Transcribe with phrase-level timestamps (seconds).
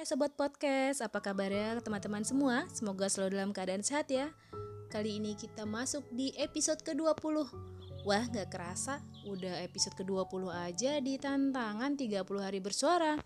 [0.00, 2.64] Hai Sobat Podcast, apa kabarnya teman-teman semua?
[2.72, 4.32] Semoga selalu dalam keadaan sehat ya.
[4.88, 7.44] Kali ini kita masuk di episode ke-20
[8.08, 13.20] Wah gak kerasa, udah episode ke-20 aja di tantangan 30 hari bersuara.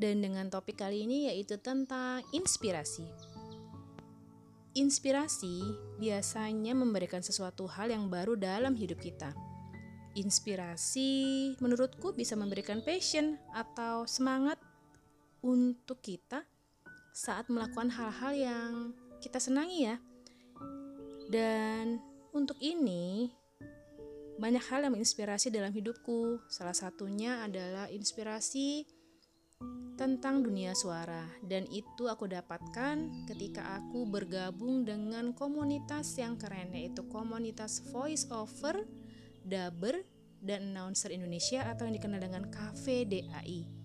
[0.00, 3.04] Dan dengan topik kali ini yaitu tentang inspirasi.
[4.80, 5.60] Inspirasi
[6.00, 9.36] biasanya memberikan sesuatu hal yang baru dalam hidup kita.
[10.16, 14.56] Inspirasi menurutku bisa memberikan passion atau semangat
[15.42, 16.44] untuk kita
[17.14, 18.72] saat melakukan hal-hal yang
[19.18, 19.96] kita senangi ya.
[21.28, 23.28] Dan untuk ini
[24.38, 26.38] banyak hal yang menginspirasi dalam hidupku.
[26.46, 28.86] Salah satunya adalah inspirasi
[29.98, 37.02] tentang dunia suara dan itu aku dapatkan ketika aku bergabung dengan komunitas yang keren yaitu
[37.10, 38.86] komunitas voice over,
[39.42, 40.06] dubber,
[40.38, 43.77] dan announcer Indonesia atau yang dikenal dengan Cafe DAI.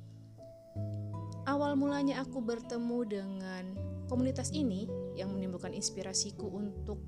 [1.43, 3.63] Awal mulanya aku bertemu dengan
[4.07, 4.87] komunitas ini
[5.19, 7.03] yang menimbulkan inspirasiku untuk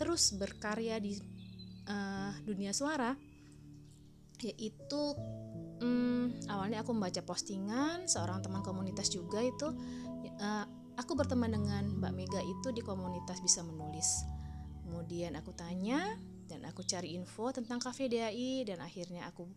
[0.00, 1.20] terus berkarya di
[1.88, 3.14] uh, dunia suara
[4.42, 5.02] yaitu
[5.80, 9.68] um, awalnya aku membaca postingan seorang teman komunitas juga itu
[10.40, 10.64] uh,
[10.98, 14.26] aku berteman dengan Mbak Mega itu di komunitas bisa menulis.
[14.84, 19.48] Kemudian aku tanya dan aku cari info tentang Cafe DAI dan akhirnya aku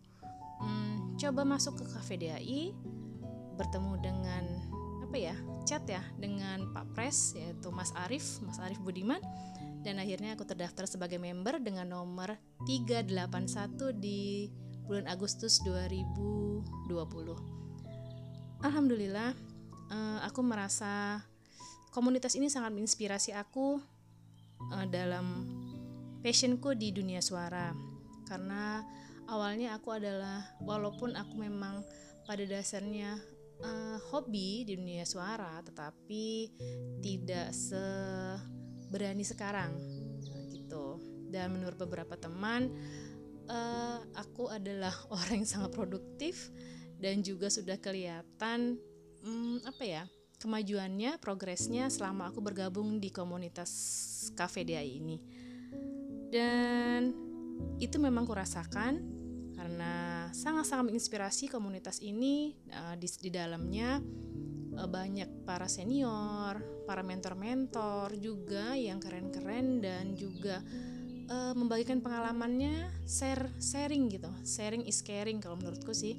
[0.64, 2.72] um, coba masuk ke Cafe DAI
[3.58, 4.44] bertemu dengan
[5.04, 5.36] apa ya
[5.68, 9.20] chat ya dengan Pak Pres yaitu Mas Arif Mas Arif Budiman.
[9.82, 12.36] Dan akhirnya aku terdaftar sebagai member dengan nomor
[12.68, 14.52] 381 di
[14.84, 16.88] bulan Agustus 2020
[18.66, 19.38] Alhamdulillah
[19.94, 21.22] uh, aku merasa
[21.94, 23.78] komunitas ini sangat menginspirasi aku
[24.74, 25.46] uh, dalam
[26.26, 27.70] passionku di dunia suara.
[28.26, 28.82] Karena
[29.30, 31.86] awalnya aku adalah walaupun aku memang
[32.26, 33.22] pada dasarnya
[33.64, 36.52] uh, hobi di dunia suara tetapi
[37.02, 39.72] tidak seberani sekarang
[40.54, 41.02] gitu.
[41.28, 42.72] Dan menurut beberapa teman
[43.48, 46.52] uh, aku adalah orang yang sangat produktif
[46.98, 48.82] dan juga sudah kelihatan
[49.22, 50.04] um, apa ya
[50.38, 53.72] kemajuannya progresnya selama aku bergabung di komunitas
[54.38, 55.18] Cafe ini.
[56.30, 57.10] Dan
[57.82, 59.17] itu memang kurasakan
[59.58, 63.98] karena sangat-sangat menginspirasi komunitas ini uh, di, di dalamnya
[64.78, 70.62] uh, banyak para senior, para mentor-mentor juga yang keren-keren dan juga
[71.34, 74.30] uh, membagikan pengalamannya share sharing gitu.
[74.46, 76.14] Sharing is caring kalau menurutku sih.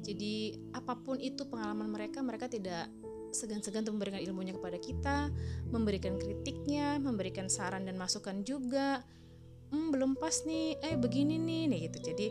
[0.00, 2.88] Jadi apa pun itu pengalaman mereka, mereka tidak
[3.28, 5.16] segan-segan untuk memberikan ilmunya kepada kita,
[5.68, 9.04] memberikan kritiknya, memberikan saran dan masukan juga.
[9.68, 11.98] Hmm, belum pas nih, eh begini nih, nih gitu.
[12.08, 12.26] Jadi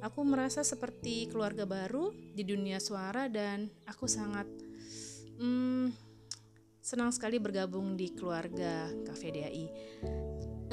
[0.00, 4.48] Aku merasa seperti keluarga baru di dunia suara dan aku sangat
[5.36, 5.92] hmm,
[6.80, 9.66] senang sekali bergabung di keluarga DAI.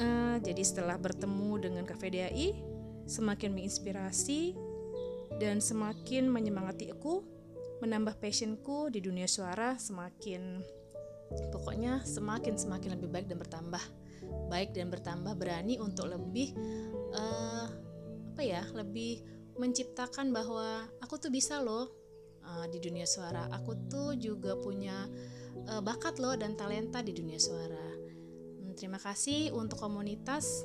[0.00, 2.56] eh, jadi setelah bertemu dengan DAI,
[3.04, 4.56] semakin menginspirasi
[5.36, 7.20] dan semakin menyemangati aku,
[7.84, 10.64] menambah passionku di dunia suara semakin
[11.52, 13.84] pokoknya semakin semakin lebih baik dan bertambah
[14.48, 16.56] baik dan bertambah berani untuk lebih
[17.12, 17.68] uh,
[18.38, 19.18] apa ya lebih
[19.58, 21.90] menciptakan bahwa aku tuh bisa loh
[22.46, 25.10] uh, di dunia suara aku tuh juga punya
[25.66, 30.62] uh, bakat loh dan talenta di dunia suara hmm, terima kasih untuk komunitas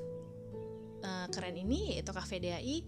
[1.01, 2.85] uh, keren ini yaitu Cafe DAI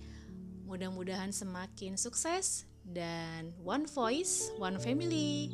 [0.70, 5.50] mudah-mudahan semakin sukses dan one voice one family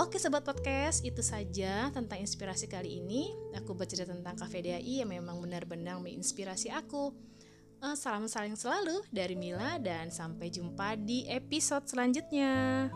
[0.00, 3.28] Oke sobat podcast, itu saja tentang inspirasi kali ini.
[3.60, 7.12] Aku bercerita tentang Cafe DAI yang memang benar-benar menginspirasi aku.
[7.82, 12.86] Uh, salam saling selalu dari Mila dan sampai jumpa di episode selanjutnya.